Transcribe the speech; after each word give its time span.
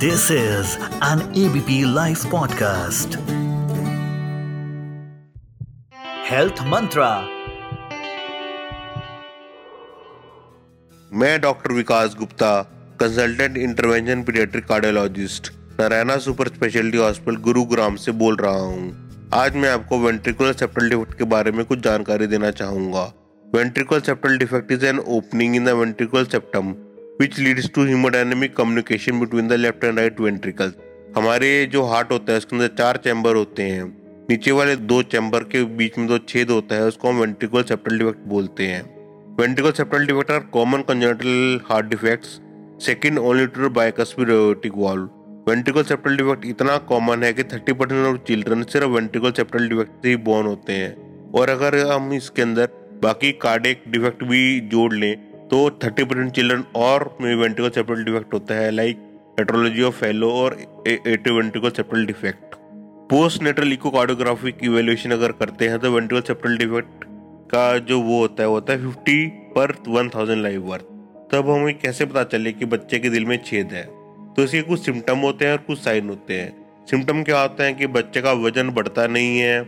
This 0.00 0.30
is 0.30 0.76
an 1.02 1.20
ABP 1.34 1.84
Life 1.86 2.22
podcast. 2.26 3.16
Health 6.28 6.62
Mantra. 6.64 7.08
मैं 11.10 11.40
doctor 11.40 11.72
Vikas 11.72 12.14
Gupta 12.18 12.50
consultant 13.00 13.56
intervention 13.58 14.22
paediatric 14.22 14.66
cardiologist 14.66 15.52
Narayana 15.80 16.16
super 16.26 16.48
speciality 16.48 16.98
hospital 16.98 17.36
Gurugram 17.42 17.96
से 17.96 18.12
बोल 18.22 18.36
रहा 18.36 18.60
हूँ 18.60 19.30
आज 19.34 19.56
मैं 19.56 19.70
आपको 19.70 19.98
वेंट्रिकुलर 20.00 20.52
सेप्टल 20.54 20.88
डिफेक्ट 20.90 21.18
के 21.18 21.24
बारे 21.34 21.52
में 21.52 21.64
कुछ 21.64 21.78
जानकारी 21.84 22.26
देना 22.26 22.50
चाहूँगा 22.62 23.10
ventricular 23.46 24.00
septal 24.04 24.38
defect 24.38 24.72
is 24.72 24.86
an 24.86 24.98
opening 25.10 25.56
in 25.56 25.64
the 25.64 25.80
ventricular 25.80 26.24
septum 26.30 26.74
which 27.20 27.38
leads 27.38 27.68
to 27.74 27.84
haemodynamic 27.84 28.54
communication 28.56 29.18
between 29.20 29.48
the 29.48 29.52
left 29.52 29.82
and 29.84 29.98
right 29.98 30.20
ventricle 30.20 30.72
हमारे 31.16 31.48
जो 31.66 31.82
हार्ट 31.84 32.12
होता 32.12 32.32
है, 32.32 32.38
उसके 32.38 32.56
अंदर 32.56 32.68
चार 32.78 32.96
चैम्बर 32.96 33.36
होते 33.36 33.62
हैं। 33.62 33.84
नीचे 34.30 34.52
वाले 34.52 34.76
दो 34.76 35.02
चैम्बर 35.04 35.44
के 35.44 35.62
बीच 35.64 35.98
में 35.98 36.06
दो 36.08 36.18
छेद 36.18 36.50
होता 36.50 36.74
है, 36.74 36.82
उसको 36.82 37.08
हम 37.08 37.20
वेंट्रिकल 37.20 37.62
सेप्टल 37.62 37.98
डिफेक्ट 37.98 38.18
बोलते 38.28 38.66
हैं। 38.66 38.82
Ventricle 39.40 39.72
septal 39.72 40.06
defect 40.06 40.30
are 40.30 40.40
common 40.52 40.82
congenital 40.88 41.60
heart 41.68 41.86
defects 41.86 42.40
second 42.86 43.18
only 43.18 43.46
to 43.46 43.70
bicuspid 43.70 44.30
aortic 44.30 44.72
valve 44.76 45.08
ventricle 45.48 45.82
septal 45.84 46.16
defect 46.16 46.46
इतना 46.46 46.76
कॉमन 46.88 47.22
है 47.24 47.32
कि 47.32 47.42
30 47.44 47.72
परसेंट 47.72 48.06
ऑफ़ 48.06 48.26
चिल्ड्रन 48.26 48.62
सिर्फ़ 48.62 48.88
वेंट्रिकल 48.88 49.32
सेप्टल 49.32 49.68
डिफेक्ट 49.68 50.02
से 50.02 50.08
ही 50.08 50.16
बॉर्न 50.24 50.46
होते 50.46 50.72
हैं। 50.72 50.94
और 51.30 51.50
अगर 51.50 51.78
हम 51.86 52.12
इसके 52.12 52.42
अंदर 52.42 52.68
बाकी 53.02 53.32
कार्डिक 53.42 53.82
डिफेक्ट 53.88 54.24
भी 54.24 54.60
जोड़ 54.60 54.92
लें 54.94 55.29
तो 55.50 55.58
थर्टी 55.84 56.04
परसेंट 56.04 56.32
चिल्ड्रन 56.32 56.64
और 56.76 57.16
में 57.20 57.34
वेंट्रिकल 57.34 57.70
सेप्टल 57.70 58.04
डिफेक्ट 58.04 58.34
होता 58.34 58.54
है 58.54 58.70
लाइक 58.70 58.98
हेट्रोलॉजी 59.38 59.82
ऑफ़ 59.82 59.94
फेलो 59.94 60.30
और 60.32 60.56
atrioventricular 61.36 61.70
septal 61.70 62.06
defect 62.06 62.54
post 63.10 63.42
natal 63.42 63.72
echocardiography 63.72 64.54
evaluation 64.62 65.10
अगर 65.10 65.32
करते 65.32 65.68
हैं 65.68 65.78
तो 65.78 65.90
वेंट्रिकल 65.90 66.22
सेप्टल 66.26 66.56
डिफेक्ट 66.56 67.04
का 67.50 67.78
जो 67.78 68.00
वो 68.00 68.18
होता 68.20 68.42
है, 68.42 68.48
वो 68.48 68.54
होता 68.54 68.72
है 68.72 68.78
फिफ्टी 68.78 69.26
पर 69.26 69.74
वन 69.88 70.08
थाउज़ेंड 70.08 70.42
लाइव 70.42 70.70
वर्थ 70.70 70.84
तब 71.32 71.50
हमें 71.50 71.78
कैसे 71.78 72.06
पता 72.06 72.24
चले 72.24 72.52
कि 72.52 72.64
बच्चे 72.64 72.98
के 72.98 73.10
दिल 73.10 73.24
में 73.24 73.38
छेद 73.44 73.72
है? 73.72 73.82
तो 74.34 74.42
इसके 74.42 74.62
कुछ 74.62 74.84
सिम्टम 74.84 75.18
होते 75.18 75.44
हैं 75.44 75.52
और 75.52 75.58
कुछ 75.58 75.78
साइन 75.78 76.08
होते 76.08 76.34
हैं. 76.34 76.52
सिम्टम 76.90 77.22
क्या 77.22 77.40
होता 77.40 77.64
है 77.64 77.72
कि 77.72 77.86
बच्चे 77.86 78.20
का 78.20 78.32
वज़न 78.32 78.70
बढ़ता 78.70 79.06
नहीं 79.06 79.38
है, 79.38 79.62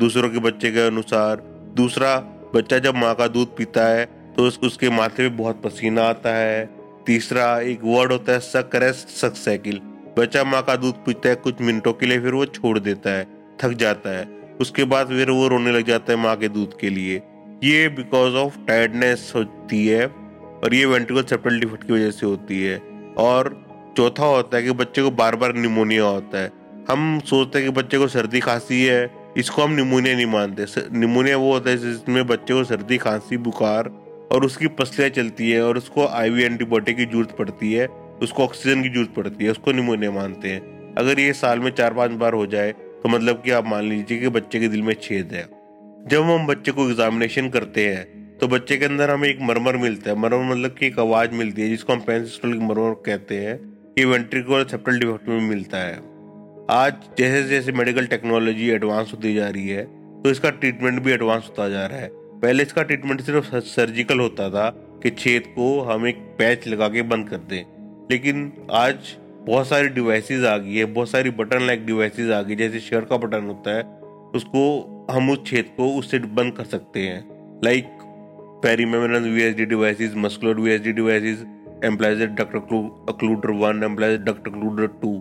दूसरों 0.00 0.30
के 0.30 0.38
बच्चे 0.38 0.70
के 0.70 0.86
अनुसार. 0.86 1.36
दूसरा, 1.76 2.16
बच्चा 2.54 2.78
जब 2.78 2.94
माँ 2.94 3.14
का 3.14 3.26
दूध 3.28 3.56
पीता 3.56 3.86
है 3.86 4.21
तो 4.36 4.46
उसके 4.66 4.90
माथे 4.90 5.28
पे 5.28 5.28
बहुत 5.28 5.62
पसीना 5.62 6.02
आता 6.02 6.34
है। 6.34 6.68
तीसरा 7.06 7.60
एक 7.60 7.80
वर्ड 7.84 8.12
होता 8.12 8.32
है 8.32 8.40
सक 8.40 8.68
करे 8.68 8.92
सक 8.92 9.36
साइकिल 9.36 9.80
बच्चा 10.18 10.44
माँ 10.44 10.62
का 10.62 10.76
दूध 10.76 10.94
पीता 10.94 11.28
है, 11.28 11.34
कुछ 11.34 11.60
मिनटों 11.60 11.92
के 11.92 12.06
लिए 12.06 12.20
फिर 12.20 12.32
वो 12.32 12.44
छोड़ 12.46 12.78
देता 12.78 13.10
है, 13.10 13.26
थक 13.62 13.72
जाता 13.72 14.10
है। 14.10 14.24
उसके 14.60 14.84
बाद 14.84 15.06
फिर 15.06 15.30
वो 15.30 15.48
रोने 15.48 15.72
लग 15.72 15.86
जाता 15.86 16.12
है 16.12 16.18
माँ 16.18 16.36
के 16.36 16.48
दूध 16.48 16.78
के 16.78 16.90
लिए। 16.90 17.22
ये 17.64 17.88
बिकॉज़ 17.88 18.34
ऑफ़ 18.34 18.58
टायर्डनेस 18.68 19.32
होती 19.36 19.86
है 19.86 20.06
और 20.06 20.74
ये 20.74 20.84
वेंट्रिकल 20.84 21.22
सेप्टल 21.22 21.60
डिफेक्ट 21.60 21.86
की 21.86 21.92
वजह 21.92 22.10
से 22.10 22.26
होती 22.26 22.62
है। 22.62 22.80
और 23.18 23.66
चौथा 23.96 24.24
होता 24.24 24.56
है 24.56 24.62
कि 24.62 24.72
बच्चे 24.72 25.02
को 25.02 25.10
बार 25.10 25.36
बार 25.36 25.54
निमोनिया 25.54 26.04
होता 26.04 26.38
है। 26.38 26.52
हम 26.90 27.20
सोचते 27.20 27.58
हैं 27.58 27.68
कि 27.68 27.74
बच्चे 27.80 27.98
को 27.98 28.08
सर्दी 28.08 28.40
खांसी 28.40 28.84
है, 28.84 29.10
इसको 29.36 29.62
हम 29.62 29.72
निमोनिया 29.72 30.14
नहीं 30.16 30.26
मानते। 30.26 30.66
निमोनिया 30.98 31.36
वो 31.36 31.52
होता 31.52 31.70
है 31.70 31.76
जिसमें 31.78 32.26
बच्चे 32.26 32.54
को 32.54 32.64
सर्दी, 32.64 32.98
खांसी, 32.98 33.36
बुखार 33.36 33.90
और 34.32 34.44
उसकी 34.44 34.66
पसलियाँ 34.74 35.10
चलती 35.12 35.50
है 35.50 35.62
और 35.62 35.78
उसको 35.78 36.06
आईवी 36.08 36.42
एंटीबायोटिक 36.44 36.96
की 36.96 37.04
ज़रूरत 37.04 37.34
पड़ती 37.38 37.72
है, 37.72 37.86
उसको 38.22 38.44
ऑक्सीजन 38.44 38.82
की 38.82 38.88
ज़रूरत 38.88 39.14
पड़ती 39.16 39.44
है, 39.44 39.50
उसको 39.50 39.72
निमोनिया 39.72 40.10
मानते 40.10 40.48
हैं। 40.48 40.94
अगर 40.98 41.20
ये 41.20 41.32
साल 41.34 41.60
में 41.60 41.70
चार 41.72 41.94
पाँच 41.94 42.10
बार 42.20 42.32
हो 42.34 42.46
जाए 42.46 42.72
तो 42.72 43.08
मतलब 43.08 43.42
कि 43.44 43.50
आप 43.50 43.66
मान 43.66 43.84
लीजिए 43.84 44.18
कि 44.18 44.28
बच्चे 44.30 44.60
के 44.60 44.68
दिल 44.68 44.82
में 44.82 44.94
छेद 45.02 45.32
है। 45.32 45.42
जब 46.08 46.22
हम 46.22 46.46
बच्चे 46.46 46.72
को 46.72 46.88
एग्जामिनेशन 46.90 47.48
करते 47.50 47.86
हैं 47.86 48.38
तो 48.38 48.48
बच्चे 48.48 48.76
के 48.76 48.84
अंदर 48.84 49.10
हमें 49.10 49.28
एक 49.28 49.38
मरमर 49.42 49.76
मिलता 49.78 50.10
है। 50.10 50.16
मरमर 50.18 50.44
मतलब 50.46 50.74
कि 50.78 50.86
एक 50.86 50.98
आवाज़ 50.98 51.30
मिलती 51.32 51.62
है, 51.62 51.68
जिसको 51.68 51.92
हम 51.92 52.00
पेंसिस्टल 52.00 52.54
मरमर 52.60 52.94
कहते 53.06 53.38
हैं 53.38 53.58
ये 53.98 54.04
वेंट्रिकुलर 54.04 54.64
सेप्टल 54.68 54.98
डिफेक्ट 54.98 55.28
में 55.28 55.48
मिलता 55.48 55.78
है। 55.78 56.00
आज 56.70 56.94
जैसे 57.18 57.42
जैसे 57.48 57.72
मेडिकल 57.72 58.06
टेक्नोलॉजी 58.06 58.70
एडवांस 58.70 59.10
होती 59.12 59.34
जा 59.34 59.48
रही 59.48 59.68
है 59.68 59.84
तो 60.22 60.30
इसका 60.30 60.50
ट्रीटमेंट 60.52 61.02
भी 61.02 61.12
एडवांस 61.12 61.46
होता 61.48 61.68
जा 61.68 61.86
रहा 61.86 61.98
है। 61.98 62.10
पहले 62.42 62.62
इसका 62.62 62.82
ट्रीटमेंट 62.82 63.20
सिर्फ़ 63.20 63.54
सर्जिकल 63.56 64.20
होता 64.20 64.48
था 64.50 64.68
कि 65.02 65.10
छेद 65.10 65.42
को 65.46 65.80
हम 65.80 66.06
एक 66.06 66.16
पैच 66.38 66.66
लगा 66.68 66.88
के 66.88 67.02
बंद 67.02 67.28
कर 67.28 67.36
दें। 67.36 67.64
लेकिन 68.10 68.52
आज 68.70 68.94
बहुत 69.46 69.68
सारी 69.68 69.88
डिवाइसेस 69.88 70.44
आ 70.44 70.56
गई 70.56 70.74
है, 70.74 70.84
बहुत 70.84 71.10
सारी 71.10 71.30
बटन 71.30 71.66
लाइक 71.66 71.84
डिवाइसेस 71.86 72.30
आ 72.30 72.40
गई, 72.42 72.54
जैसे 72.54 72.80
शर्ट 72.80 73.08
का 73.08 73.16
बटन 73.16 73.44
होता 73.44 73.76
है, 73.76 73.82
उसको 74.34 74.62
हम 75.10 75.30
उस 75.30 75.44
छेद 75.46 75.70
को 75.76 75.88
उससे 75.94 76.18
बंद 76.18 76.52
कर 76.56 76.64
सकते 76.64 77.00
हैं। 77.00 77.60
Like 77.64 77.98
perimembranous 78.64 79.52
D 79.54 79.64
devices 79.64 80.12
muscular 80.16 80.54
V 80.54 80.70
S 80.70 80.80
D 80.80 80.92
devices 80.92 81.44
Amplatzer 81.84 82.22
duct 82.22 82.58
occluder 83.08 83.50
one 83.50 83.82
Amplatzer 83.84 84.20
duct 84.20 84.50
occluder 84.50 84.86
two 85.02 85.14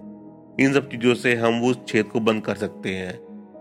इन 0.59 0.73
सब 0.73 0.89
चीज़ों 0.89 1.13
से 1.13 1.35
हम 1.35 1.63
उस 1.63 1.79
छेद 1.87 2.05
को 2.05 2.19
बंद 2.19 2.43
कर 2.45 2.55
सकते 2.55 2.89
हैं। 2.89 3.19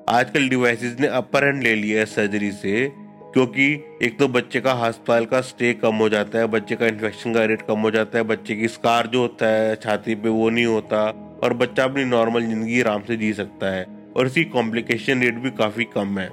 आजकल 0.08 0.48
डिवाइसेस 0.48 0.96
ने 1.00 1.06
अपर 1.06 1.44
हैंड 1.44 1.62
ले 1.62 1.74
लिया 1.74 1.98
है 2.00 2.06
सर्जरी 2.06 2.50
से। 2.52 2.92
क्योंकि 3.34 3.72
एक 4.02 4.18
तो 4.18 4.28
बच्चे 4.28 4.60
का 4.60 4.72
अस्पताल 4.72 5.24
का 5.24 5.40
स्टे 5.40 5.72
कम 5.74 5.94
हो 5.94 6.08
जाता 6.08 6.38
है, 6.38 6.46
बच्चे 6.46 6.76
का 6.76 6.86
इन्फेक्शन 6.86 7.34
का 7.34 7.44
रेट 7.44 7.62
कम 7.62 7.80
हो 7.80 7.90
जाता 7.90 8.18
है, 8.18 8.24
बच्चे 8.24 8.54
की 8.54 8.68
स्कार 8.68 9.06
जो 9.06 9.20
होता 9.20 9.46
है, 9.46 9.76
छाती 9.76 10.14
पे 10.14 10.28
वो 10.28 10.50
नहीं 10.50 10.66
होता, 10.66 11.04
और 11.44 11.54
बच्चा 11.54 11.84
अपनी 11.84 12.04
नॉर्मल 12.04 12.46
ज़िंदगी 12.46 12.80
आराम 12.80 13.02
से 13.02 13.16
जी 13.16 13.32
सकता 13.32 13.66
है, 13.66 13.86
और 14.16 14.26
इसकी 14.26 14.44
कॉम्प्लिकेशन 14.44 15.22
रेट 15.22 15.34
भी 15.34 15.50
काफ़ी 15.50 15.84
कम 15.84 16.18
है। 16.18 16.28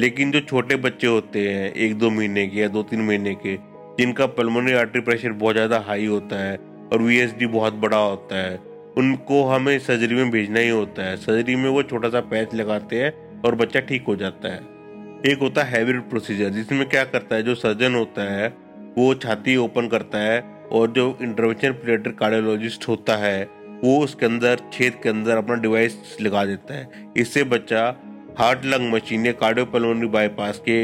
लेकिन 0.00 0.32
जो 0.32 0.40
छोटे 0.40 0.76
बच्चे 0.76 1.06
होते 1.06 1.48
हैं, 1.48 1.72
एक 1.72 1.98
दो 1.98 2.10
महीने 2.10 2.46
के 2.46 2.60
या 2.60 2.68
दो 2.68 2.82
तीन 2.82 3.00
महीने 3.00 3.34
के, 3.34 3.56
जिनका 3.98 4.26
पल्मोनरी 4.26 4.72
आर्टरी 4.72 5.00
प्रेशर 5.00 5.32
बहुत 5.32 5.54
ज़्यादा 5.54 5.84
हाई 5.88 6.06
होता 6.06 6.36
है, 6.36 6.56
और 6.92 7.02
वीएसडी 7.02 7.46
बहुत 7.46 7.74
बड़ा 7.74 7.96
होता 7.96 8.36
है, 8.36 8.56
उनको 8.98 9.44
हमें 9.44 9.78
सर्जरी 9.78 10.14
में 10.14 10.30
भेजना 10.30 10.60
ही 10.60 10.68
होता 10.68 11.02
है। 11.02 11.16
सर्जरी 11.16 11.56
में 11.56 11.70
वो 11.70 11.82
छोटा 11.82 12.08
सा 12.08 12.20
पैच 12.20 12.54
लगाते 12.54 13.02
हैं, 13.02 13.42
और 13.42 13.54
बच्चा 13.54 13.80
ठीक 13.80 14.04
हो 14.04 14.16
जाता 14.16 14.48
है। 14.48 14.77
एक 15.26 15.38
होता 15.38 15.62
है 15.62 15.70
हैवी 15.70 15.92
प्रोसीजर 16.10 16.50
जिसमें 16.50 16.88
क्या 16.88 17.02
करता 17.04 17.36
है 17.36 17.42
जो 17.42 17.54
सर्जन 17.54 17.94
होता 17.94 18.22
है 18.32 18.48
वो 18.98 19.14
छाती 19.14 19.56
ओपन 19.56 19.88
करता 19.88 20.18
है 20.18 20.40
और 20.72 20.90
जो 20.90 21.06
इंटरवेंशन 21.22 21.72
पीडियाट्रिक 21.72 22.18
कार्डियोलॉजिस्ट 22.18 22.86
होता 22.88 23.16
है 23.16 23.42
वो 23.84 23.98
उसके 24.04 24.26
अंदर 24.26 24.60
छेद 24.72 25.00
के 25.02 25.08
अंदर 25.08 25.36
अपना 25.36 25.54
डिवाइस 25.54 26.16
लगा 26.20 26.44
देता 26.44 26.74
है। 26.74 27.10
इससे 27.16 27.44
बच्चा 27.46 27.82
हार्ट 28.38 28.64
लंग 28.64 28.92
मशीन 28.92 29.26
या 29.26 29.32
कार्डियोपल्मोनरी 29.32 30.08
बाईपास 30.08 30.62
के 30.68 30.78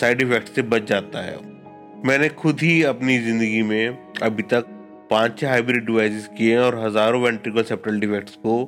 साइड 0.00 0.22
इफ़ेक्ट 0.22 0.48
से 0.48 0.62
बच 0.64 0.88
जाता 0.88 1.20
है। 1.20 1.36
मैंने 2.06 2.28
खुद 2.36 2.60
ही 2.60 2.82
अपनी 2.84 3.18
ज़िंदगी 3.20 3.62
में 3.62 3.98
अभी 4.22 4.42
तक 4.44 4.66
पाँच 5.10 5.38
छह 5.40 5.50
हाइब्रिड 5.50 5.86
डिवाइसेस 5.86 6.28
किए 6.38 6.52
हैं 6.52 6.60
और 6.60 6.78
हज़ारों 6.78 7.22
वेंट्रिकल 7.22 7.62
सेप्टल 7.62 8.00
डिफेक्ट्स 8.00 8.36
को 8.46 8.60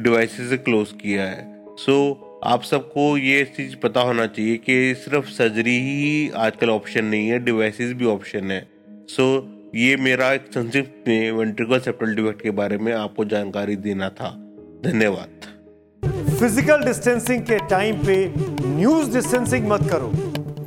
डिवाइसेस 0.00 0.50
से 0.50 0.56
क्लोज 0.58 0.92
किया 1.02 1.24
है। 1.24 1.46
सो 1.76 1.92
so, 2.02 2.27
आप 2.44 2.62
सबको 2.62 3.16
ये 3.18 3.44
चीज़ 3.44 3.76
पता 3.76 4.00
होना 4.00 4.26
चाहिए 4.26 4.56
कि 4.56 4.94
सिर्फ़ 4.94 5.26
सर्जरी 5.26 5.78
ही 5.78 6.30
आजकल 6.36 6.70
ऑप्शन 6.70 7.04
नहीं 7.04 7.28
है 7.28 7.38
डिवाइसेस 7.38 7.92
भी 7.92 8.04
ऑप्शन 8.04 8.50
है। 8.50 8.60
सो 9.08 9.38
so, 9.38 9.78
ये 9.78 9.96
मेरा 9.96 10.32
एक 10.32 10.46
संक्षिप्त 10.54 11.08
में 11.08 11.32
वेंट्रिकल 11.32 11.80
सेप्टल 11.80 12.14
डिफेक्ट 12.14 12.42
के 12.42 12.50
बारे 12.50 12.78
में 12.78 12.92
आपको 12.92 13.24
जानकारी 13.24 13.76
देना 13.76 14.08
था। 14.08 14.30
धन्यवाद। 14.84 15.48
फ़िज़िकल 16.40 16.84
डिस्टेंसिंग 16.84 17.42
के 17.42 17.58
टाइम 17.68 17.98
पे 17.98 18.32
न्यूज़ 18.68 19.12
डिस्टेंसिंग 19.12 19.68
मत 19.68 19.90
करो। 19.90 20.12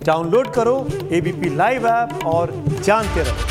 डाउनलोड 0.05 0.53
करो 0.53 0.87
एबीपी 1.11 1.55
लाइव 1.55 1.87
ऐप 1.87 2.25
और 2.25 2.65
जानते 2.83 3.23
रहो। 3.23 3.50